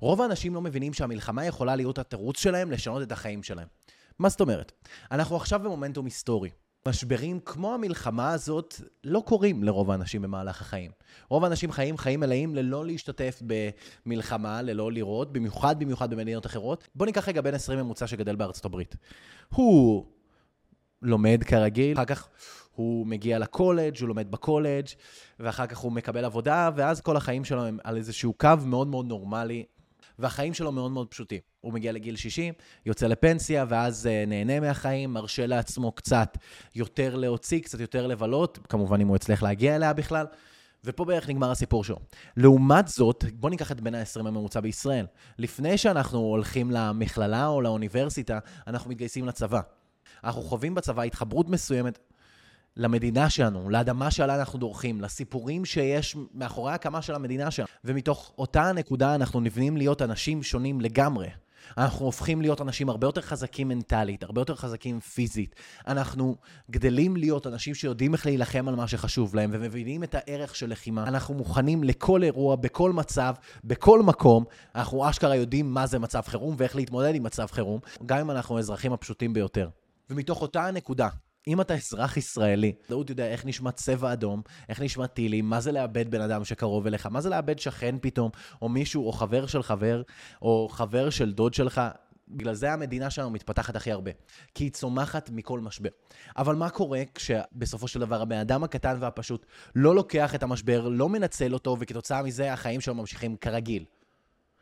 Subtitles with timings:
[0.00, 3.68] רוב האנשים לא מבינים שהמלחמה יכולה להיות התירוץ שלהם לשנות את החיים שלהם.
[4.18, 4.72] מה זאת אומרת?
[5.12, 6.50] אנחנו עכשיו במומנטום היסטורי.
[6.88, 8.74] משברים כמו המלחמה הזאת
[9.04, 10.90] לא קורים לרוב האנשים במהלך החיים.
[11.28, 13.42] רוב האנשים חיים חיים מלאים ללא להשתתף
[14.06, 16.88] במלחמה, ללא לראות, במיוחד במיוחד במדינות אחרות.
[16.94, 18.96] בוא ניקח רגע בן 20 ממוצע שגדל בארצות הברית.
[19.48, 20.06] הוא
[21.02, 22.28] לומד כרגיל, אחר כך
[22.72, 24.86] הוא מגיע לקולג', הוא לומד בקולג',
[25.40, 29.06] ואחר כך הוא מקבל עבודה, ואז כל החיים שלו הם על איזשהו קו מאוד מאוד
[29.06, 29.64] נורמלי,
[30.18, 31.40] והחיים שלו מאוד מאוד פשוטים.
[31.60, 32.54] הוא מגיע לגיל 60,
[32.86, 36.38] יוצא לפנסיה, ואז uh, נהנה מהחיים, מרשה לעצמו קצת
[36.74, 40.26] יותר להוציא, קצת יותר לבלות, כמובן אם הוא יצליח להגיע אליה בכלל.
[40.84, 41.98] ופה בערך נגמר הסיפור שלו.
[42.36, 45.06] לעומת זאת, בוא ניקח את בין ה-20 הממוצע בישראל.
[45.38, 49.60] לפני שאנחנו הולכים למכללה או לאוניברסיטה, אנחנו מתגייסים לצבא.
[50.24, 51.98] אנחנו חווים בצבא התחברות מסוימת
[52.78, 57.68] למדינה שלנו, לאדמה שעליה אנחנו דורכים, לסיפורים שיש מאחורי ההקמה של המדינה שלנו.
[57.84, 61.28] ומתוך אותה הנקודה אנחנו נבנים להיות אנשים שונים לגמרי.
[61.78, 65.54] אנחנו הופכים להיות אנשים הרבה יותר חזקים מנטלית, הרבה יותר חזקים פיזית.
[65.86, 66.36] אנחנו
[66.70, 71.02] גדלים להיות אנשים שיודעים איך להילחם על מה שחשוב להם ומבינים את הערך של לחימה.
[71.02, 74.44] אנחנו מוכנים לכל אירוע, בכל מצב, בכל מקום.
[74.74, 78.56] אנחנו אשכרה יודעים מה זה מצב חירום ואיך להתמודד עם מצב חירום, גם אם אנחנו
[78.56, 79.68] האזרחים הפשוטים ביותר.
[80.10, 81.08] ומתוך אותה הנקודה,
[81.48, 85.72] אם אתה אזרח ישראלי, אתה יודע איך נשמע צבע אדום, איך נשמע טילים, מה זה
[85.72, 88.30] לאבד בן אדם שקרוב אליך, מה זה לאבד שכן פתאום,
[88.62, 90.02] או מישהו, או חבר של חבר,
[90.42, 91.80] או חבר של דוד שלך.
[92.30, 94.10] בגלל זה המדינה שלנו מתפתחת הכי הרבה.
[94.54, 95.88] כי היא צומחת מכל משבר.
[96.36, 101.08] אבל מה קורה כשבסופו של דבר הבן אדם הקטן והפשוט לא לוקח את המשבר, לא
[101.08, 103.84] מנצל אותו, וכתוצאה מזה החיים שלו ממשיכים כרגיל.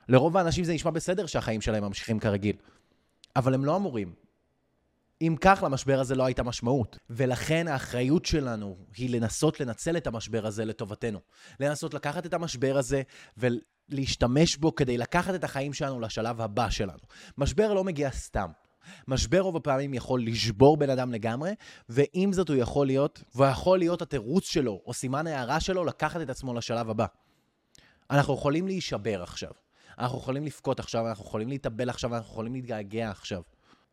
[0.08, 2.56] לרוב האנשים זה נשמע בסדר שהחיים שלהם ממשיכים כרגיל.
[3.36, 4.25] אבל הם לא אמורים.
[5.22, 6.98] אם כך, למשבר הזה לא הייתה משמעות.
[7.10, 11.20] ולכן האחריות שלנו היא לנסות לנצל את המשבר הזה לטובתנו.
[11.60, 13.02] לנסות לקחת את המשבר הזה
[13.36, 16.98] ולהשתמש בו כדי לקחת את החיים שלנו לשלב הבא שלנו.
[17.38, 18.50] משבר לא מגיע סתם.
[19.08, 21.54] משבר רוב הפעמים יכול לשבור בן אדם לגמרי,
[21.88, 26.20] ועם זאת הוא יכול להיות, והוא יכול להיות התירוץ שלו, או סימן הערה שלו, לקחת
[26.20, 27.06] את עצמו לשלב הבא.
[28.10, 29.50] אנחנו יכולים להישבר עכשיו.
[29.98, 33.42] אנחנו יכולים לבכות עכשיו, אנחנו יכולים להתאבל עכשיו, אנחנו יכולים להתגעגע עכשיו.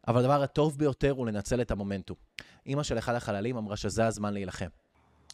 [0.08, 2.18] אבל הדבר הטוב ביותר הוא לנצל את המומנטום.
[2.66, 4.68] אימא של אחד החללים אמרה שזה הזמן להילחם.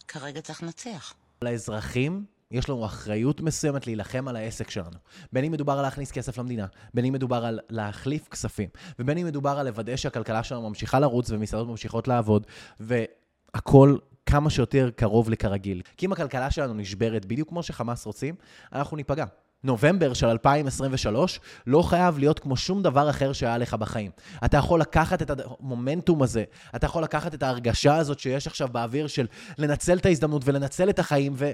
[0.08, 1.14] כרגע צריך לנצח.
[1.42, 4.96] לאזרחים יש לנו אחריות מסוימת להילחם על העסק שלנו.
[5.32, 9.26] בין אם מדובר על להכניס כסף למדינה, בין אם מדובר על להחליף כספים, ובין אם
[9.26, 12.46] מדובר על לוודא שהכלכלה שלנו ממשיכה לרוץ ומסעדות ממשיכות לעבוד,
[12.80, 15.82] והכל כמה שיותר קרוב לכרגיל.
[15.96, 18.34] כי אם הכלכלה שלנו נשברת בדיוק כמו שחמאס רוצים,
[18.72, 19.24] אנחנו ניפגע.
[19.64, 24.10] נובמבר של 2023 לא חייב להיות כמו שום דבר אחר שהיה לך בחיים.
[24.44, 26.44] אתה יכול לקחת את המומנטום הזה,
[26.76, 29.26] אתה יכול לקחת את ההרגשה הזאת שיש עכשיו באוויר של
[29.58, 31.50] לנצל את ההזדמנות ולנצל את החיים ו-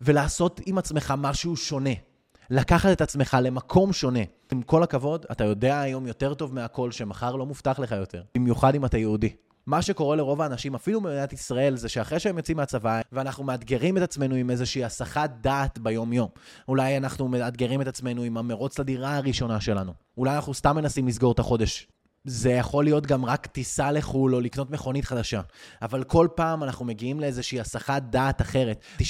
[0.00, 1.90] ולעשות עם עצמך משהו שונה.
[2.50, 4.20] לקחת את עצמך למקום שונה.
[4.52, 8.22] עם כל הכבוד, אתה יודע היום יותר טוב מהכל שמחר לא מובטח לך יותר.
[8.34, 9.32] במיוחד אם אתה יהודי.
[9.66, 14.02] מה שקורה לרוב האנשים, אפילו במדינת ישראל, זה שאחרי שהם יוצאים מהצבא, ואנחנו מאתגרים את
[14.02, 16.28] עצמנו עם איזושהי הסחת דעת ביום-יום.
[16.68, 19.92] אולי אנחנו מאתגרים את עצמנו עם המרוץ לדירה הראשונה שלנו.
[20.18, 21.86] אולי אנחנו סתם מנסים לסגור את החודש.
[22.24, 25.40] זה יכול להיות גם רק טיסה לחו"ל או לקנות מכונית חדשה.
[25.82, 28.84] אבל כל פעם אנחנו מגיעים לאיזושהי הסחת דעת אחרת.
[28.98, 29.02] 99%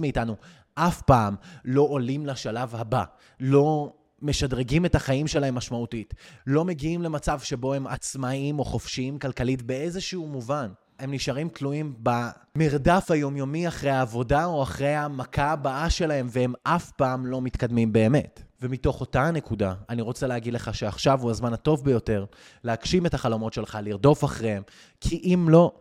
[0.00, 0.36] מאיתנו
[0.74, 3.04] אף פעם לא עולים לשלב הבא.
[3.40, 3.92] לא
[4.22, 6.14] משדרגים את החיים שלהם משמעותית.
[6.46, 10.68] לא מגיעים למצב שבו הם עצמאיים או חופשיים כלכלית באיזשהו מובן.
[10.98, 17.26] הם נשארים תלויים במרדף היומיומי אחרי העבודה או אחרי המכה הבאה שלהם, והם אף פעם
[17.26, 18.42] לא מתקדמים באמת.
[18.62, 22.24] ומתוך אותה הנקודה, אני רוצה להגיד לך שעכשיו הוא הזמן הטוב ביותר
[22.64, 24.62] להגשים את החלומות שלך, לרדוף אחריהם,
[25.00, 25.72] כי אם לא,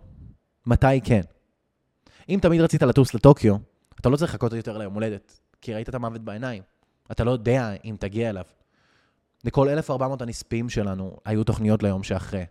[0.66, 1.22] מתי כן?
[2.30, 3.56] אם תמיד רצית לטוס לטוקיו,
[4.02, 6.64] אתה לא צריך לחכות יותר ליום הולדת, כי ראית את המוות בעיניים.
[7.12, 8.44] אתה לא יודע אם תגיע אליו.
[9.44, 12.46] לכל 1,400 הנספים שלנו היו תוכניות ליום שאחרי.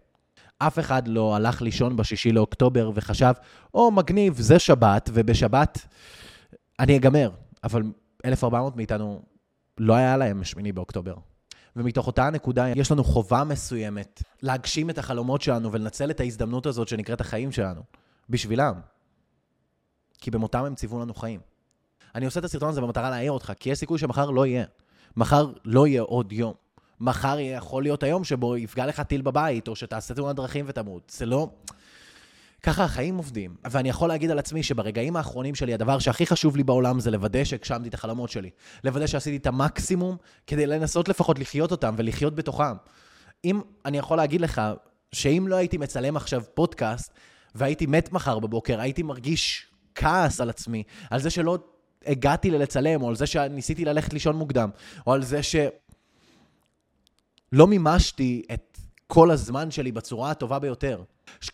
[0.58, 3.32] אף אחד לא הלך לישון בשישי לאוקטובר וחשב,
[3.74, 5.78] או, oh, מגניב, זה שבת, ובשבת
[6.78, 7.30] אני אגמר.
[7.64, 7.82] אבל
[8.24, 9.22] 1,400 מאיתנו
[9.78, 11.14] לא היה להם שמיני באוקטובר.
[11.76, 16.88] ומתוך אותה נקודה יש לנו חובה מסוימת להגשים את החלומות שלנו ולנצל את ההזדמנות הזאת
[16.88, 17.83] שנקראת החיים שלנו,
[18.30, 18.74] בשבילם.
[20.21, 21.41] כי במותם הם ציוו לנו חיים.
[22.15, 24.65] אני עושה את הסרטון הזה במטרה להעיר אותך, כי יש סיכוי שמחר לא יהיה.
[25.16, 26.55] מחר לא יהיה עוד יום.
[27.01, 31.13] מחר יכול להיות היום שבו יפגע לך טיל בבית, או שתעשה תאונת דרכים ותמות.
[31.16, 31.51] זה לא...
[32.63, 33.55] ככה החיים עובדים.
[33.71, 37.45] ואני יכול להגיד על עצמי שברגעים האחרונים שלי, הדבר שהכי חשוב לי בעולם זה לוודא
[37.45, 38.51] שהגשמתי את החלומות שלי.
[38.84, 40.16] לוודא שעשיתי את המקסימום
[40.47, 42.75] כדי לנסות לפחות לחיות אותם ולחיות בתוכם.
[43.45, 44.63] אם, אני יכול להגיד לך,
[45.13, 47.13] שאם לא הייתי מצלם עכשיו פודקאסט,
[47.55, 51.59] והייתי מת מחר בבוקר, הייתי מרגיש כעס על עצמי, על זה שלא
[52.06, 54.71] הגעתי ללצלם, או על זה שניסיתי ללכת לישון מוקדם,
[55.06, 55.56] או על זה ש...
[57.53, 61.03] לא מימשתי את כל הזמן שלי בצורה הטובה ביותר.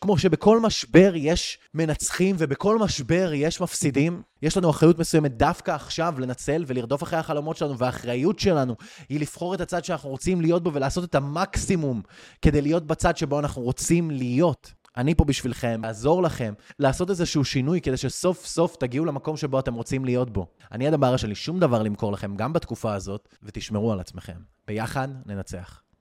[0.01, 6.15] כמו שבכל משבר יש מנצחים ובכל משבר יש מפסידים, יש לנו אחריות מסוימת דווקא עכשיו
[6.19, 8.77] לנצל ולרדוף אחרי החלומות שלנו, והאחריות שלנו
[9.09, 12.03] היא לבחור את הצד שאנחנו רוצים להיות בו ולעשות את המקסימום
[12.43, 14.73] כדי להיות בצד שבו אנחנו רוצים להיות.
[14.97, 19.75] אני פה בשבילכם, לעזור לכם, לעשות איזשהו שינוי כדי שסוף סוף תגיעו למקום שבו אתם
[19.75, 20.47] רוצים להיות בו.
[20.73, 24.39] אני הדבר, יש לי שום דבר למכור לכם גם בתקופה הזאת, ותשמרו על עצמכם.
[24.67, 25.85] ביחד ננצח.